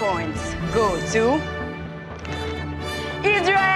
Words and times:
points 0.00 0.54
go 0.72 0.98
to 1.12 1.38
Israel! 3.22 3.70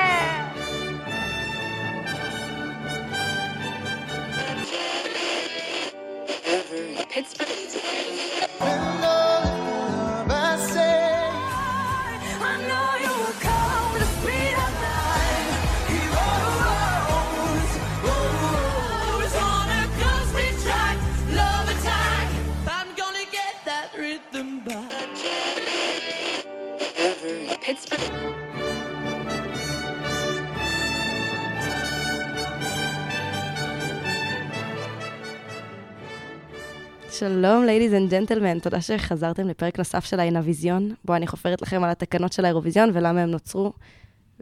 שלום, 37.10 37.64
ladies 37.64 37.92
and 37.92 38.12
gentlemen, 38.12 38.60
תודה 38.62 38.80
שחזרתם 38.80 39.48
לפרק 39.48 39.78
נוסף 39.78 40.04
של 40.04 40.20
האינוויזיון, 40.20 40.94
בו 41.04 41.16
אני 41.16 41.26
חופרת 41.26 41.62
לכם 41.62 41.84
על 41.84 41.90
התקנות 41.90 42.32
של 42.32 42.44
האירוויזיון 42.44 42.90
ולמה 42.92 43.22
הם 43.22 43.30
נוצרו, 43.30 43.72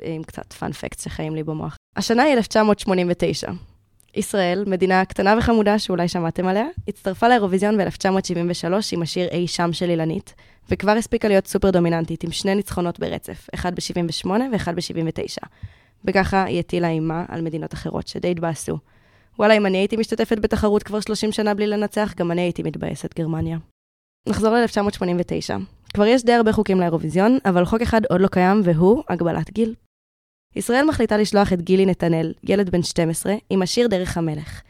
עם 0.03 0.23
קצת 0.23 0.53
פאנפקט 0.53 1.01
שחיים 1.01 1.35
לי 1.35 1.43
במוח. 1.43 1.77
השנה 1.97 2.23
היא 2.23 2.35
1989. 2.35 3.51
ישראל, 4.15 4.65
מדינה 4.67 5.05
קטנה 5.05 5.35
וחמודה 5.39 5.79
שאולי 5.79 6.09
שמעתם 6.09 6.47
עליה, 6.47 6.67
הצטרפה 6.89 7.29
לאירוויזיון 7.29 7.79
ב-1973 7.79 8.73
עם 8.93 9.03
השיר 9.03 9.29
אי 9.29 9.47
שם 9.47 9.73
של 9.73 9.91
אילנית, 9.91 10.35
וכבר 10.71 10.93
הספיקה 10.93 11.29
להיות 11.29 11.47
סופר 11.47 11.71
דומיננטית 11.71 12.25
עם 12.25 12.31
שני 12.31 12.55
ניצחונות 12.55 13.01
ברצף, 13.01 13.49
אחד 13.55 13.75
ב-78 13.75 14.31
ואחד 14.53 14.77
ב-79. 14.77 15.47
וככה 16.05 16.45
היא 16.45 16.59
הטילה 16.59 16.89
אימה 16.89 17.25
על 17.29 17.43
מדינות 17.43 17.75
אחרות 17.75 18.09
שדי 18.09 18.31
התבאסו. 18.31 18.79
וואלה, 19.39 19.57
אם 19.57 19.67
אני 19.67 19.79
הייתי 19.79 19.97
משתתפת 19.97 20.39
בתחרות 20.39 20.83
כבר 20.83 21.01
30 21.01 21.33
שנה 21.33 21.55
בלי 21.55 21.67
לנצח, 21.67 22.15
גם 22.17 22.31
אני 22.31 22.41
הייתי 22.41 22.63
מתבאסת 22.63 23.15
גרמניה. 23.19 23.59
נחזור 24.29 24.55
ל-1989. 24.55 25.61
כבר 25.95 26.07
יש 26.07 26.25
די 26.25 26.33
הרבה 26.33 26.53
חוקים 26.53 26.81
לאירוויזיון, 26.81 27.39
אבל 27.45 27.65
חוק 27.65 27.83
אחד 27.83 28.01
עוד 28.11 28.21
לא 28.21 28.29
קיים, 28.29 28.61
והוא 28.65 29.03
הגבלת 29.09 29.51
גיל. 29.51 29.75
ישראל 30.57 30.85
מחליטה 30.89 31.17
לשלוח 31.17 31.53
את 31.53 31.63
גילי 31.63 31.87
נתנאל, 31.87 32.35
ילד 32.43 32.71
בן 32.71 32.83
12, 32.83 33.35
עם 33.51 33.63
השיר 33.63 33.89
דרך 33.89 34.19
המלך. 34.19 34.63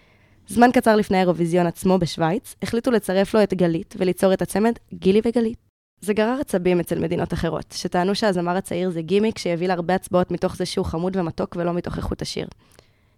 זמן 0.48 0.72
קצר 0.72 0.96
לפני 0.96 1.16
האירוויזיון 1.16 1.66
עצמו 1.66 1.98
בשוויץ, 1.98 2.54
החליטו 2.62 2.90
לצרף 2.90 3.34
לו 3.34 3.42
את 3.42 3.54
גלית 3.54 3.94
וליצור 3.98 4.32
את 4.32 4.42
הצמד 4.42 4.72
גילי 4.94 5.20
וגלית. 5.24 5.71
זה 6.04 6.14
גרר 6.14 6.38
עצבים 6.40 6.80
אצל 6.80 6.98
מדינות 6.98 7.32
אחרות, 7.32 7.74
שטענו 7.76 8.14
שהזמר 8.14 8.56
הצעיר 8.56 8.90
זה 8.90 9.02
גימיק 9.02 9.38
שיביא 9.38 9.68
להרבה 9.68 9.94
הצבעות 9.94 10.30
מתוך 10.30 10.56
זה 10.56 10.66
שהוא 10.66 10.86
חמוד 10.86 11.16
ומתוק 11.16 11.56
ולא 11.56 11.72
מתוך 11.72 11.96
איכות 11.96 12.22
השיר. 12.22 12.46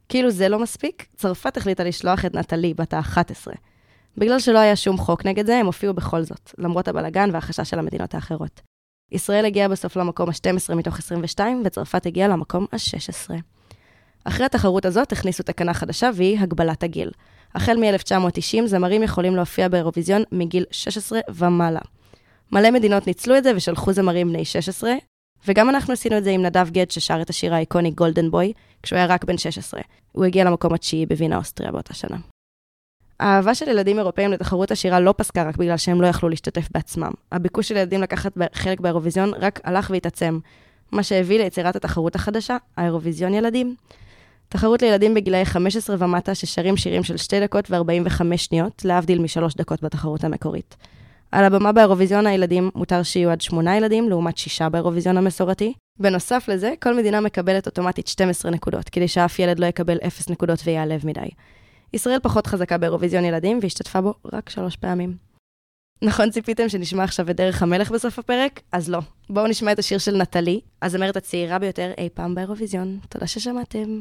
כאילו 0.09 0.31
זה 0.31 0.49
לא 0.49 0.59
מספיק, 0.59 1.07
צרפת 1.17 1.57
החליטה 1.57 1.85
לשלוח 1.85 2.25
את 2.25 2.35
נטלי, 2.35 2.75
בת 2.75 2.95
ה-11. 2.95 3.53
בגלל 4.17 4.39
שלא 4.39 4.59
היה 4.59 4.77
שום 4.77 4.99
חוק 4.99 5.27
נגד 5.27 5.47
זה, 5.47 5.57
הם 5.57 5.67
הופיעו 5.67 5.95
בכל 5.95 6.23
זאת, 6.23 6.55
למרות 6.59 6.89
הבלגן 6.89 7.31
והחשש 7.33 7.71
של 7.71 7.79
המדינות 7.79 8.15
האחרות. 8.15 8.61
ישראל 9.13 9.45
הגיעה 9.45 9.69
בסוף 9.69 9.97
למקום 9.97 10.29
ה-12 10.29 10.75
מתוך 10.75 10.99
22, 10.99 11.63
וצרפת 11.65 12.07
הגיעה 12.07 12.29
למקום 12.29 12.67
ה-16. 12.73 13.31
אחרי 14.25 14.47
התחרות 14.47 14.85
הזאת 14.85 15.13
הכניסו 15.13 15.43
תקנה 15.43 15.75
חדשה, 15.75 16.11
והיא 16.15 16.41
הגבלת 16.41 16.83
הגיל. 16.83 17.11
החל 17.55 17.77
מ-1990, 17.77 18.67
זמרים 18.67 19.03
יכולים 19.03 19.37
להופיע 19.37 19.69
באירוויזיון 19.69 20.23
מגיל 20.33 20.65
16 20.71 21.21
ומעלה. 21.29 21.81
מלא 22.53 22.71
מדינות 22.71 23.07
ניצלו 23.07 23.37
את 23.37 23.45
זה 23.45 23.53
ושלחו 23.57 23.93
זמרים 23.93 24.29
בני 24.29 24.45
16, 24.45 24.93
וגם 25.49 25.69
אנחנו 25.69 25.93
עשינו 25.93 26.19
את 26.19 26.25
זה 26.25 26.31
עם 26.31 26.43
נדב 26.43 26.71
גד 26.71 26.91
ששר 26.91 27.23
את 27.23 27.31
השיר 27.31 27.55
האיקוני 27.55 27.91
גולדן 27.91 28.31
בוי, 28.31 28.53
כשהוא 28.83 28.97
היה 28.97 29.07
רק 29.07 29.25
בן 29.25 29.39
16. 29.39 29.81
הוא 30.13 30.25
הגיע 30.25 30.45
למקום 30.45 30.75
התשיעי 30.75 31.07
בווינה 31.07 31.37
אוסטריה 31.37 31.73
באותה 31.73 31.95
שנה. 31.95 32.17
האהבה 33.21 33.55
של 33.55 33.69
ילדים 33.69 33.99
אירופאים 33.99 34.33
לתחרות 34.33 34.71
השירה 34.71 35.01
לא 35.01 35.15
פסקה 35.17 35.43
רק 35.43 35.57
בגלל 35.57 35.77
שהם 35.77 36.03
לא 36.03 36.07
יכלו 36.07 36.29
להשתתף 36.29 36.69
בעצמם. 36.75 37.11
הביקוש 37.33 37.69
של 37.69 37.77
ילדים 37.77 38.01
לקחת 38.01 38.33
חלק 38.53 38.81
באירוויזיון 38.81 39.33
רק 39.41 39.61
הלך 39.65 39.91
והתעצם, 39.91 40.39
מה 40.93 41.03
שהביא 41.03 41.39
ליצירת 41.39 41.77
התחרות 41.77 42.15
החדשה, 42.15 42.57
האירוויזיון 42.77 43.35
ילדים. 43.35 43.75
תחרות 44.49 44.83
לילדים 44.83 45.15
בגילאי 45.15 45.45
15 45.45 45.97
ומטה 45.99 46.35
ששרים 46.35 46.77
שירים 46.77 47.03
של 47.03 47.17
2 47.17 47.43
דקות 47.43 47.71
ו-45 47.71 48.37
שניות, 48.37 48.83
להבדיל 48.85 49.19
משלוש 49.19 49.55
דקות 49.55 49.83
בתחרות 49.83 50.25
המקורית. 50.25 50.77
על 51.35 51.45
הבמה 51.45 51.73
באירוויזיון 51.73 52.27
הילדים 52.27 52.71
מותר 52.75 53.03
שיהיו 53.03 53.31
עד 53.31 53.41
שמונה 53.41 53.77
ילדים, 53.77 54.09
לעומת 54.09 54.39
שישה 54.39 54.69
באירוויזיון 54.69 55.17
המסורתי. 55.17 55.73
בנוסף 56.01 56.49
לזה, 56.49 56.75
כל 56.83 56.97
מדינה 56.97 57.21
מקבלת 57.21 57.67
אוטומטית 57.67 58.07
12 58.07 58.51
נקודות, 58.51 58.89
כדי 58.89 59.09
שאף 59.09 59.39
ילד 59.39 59.59
לא 59.59 59.67
יקבל 59.67 59.99
0 60.07 60.31
נקודות 60.31 60.59
ויעלב 60.65 61.07
מדי. 61.07 61.29
ישראל 61.93 62.19
פחות 62.23 62.47
חזקה 62.47 62.79
באירוויזיון 62.79 63.25
ילדים, 63.25 63.59
והשתתפה 63.63 64.01
בו 64.01 64.15
רק 64.33 64.51
שלוש 64.51 64.77
פעמים. 64.77 65.17
נכון 66.03 66.31
ציפיתם 66.31 66.69
שנשמע 66.69 67.05
עכשיו 67.05 67.31
את 67.31 67.37
דרך 67.37 67.63
המלך 67.63 67.91
בסוף 67.91 68.19
הפרק? 68.19 68.61
אז 68.73 68.91
לא. 68.91 69.01
בואו 69.31 69.47
נשמע 69.47 69.73
את 69.73 69.79
השיר 69.79 69.99
של 69.99 70.17
נטלי, 70.17 70.61
הזמרת 70.83 71.17
הצעירה 71.17 71.59
ביותר 71.59 71.93
אי 71.99 72.09
פעם 72.15 72.35
באירוויזיון. 72.35 72.99
תודה 73.09 73.27
ששמעתם. 73.27 74.01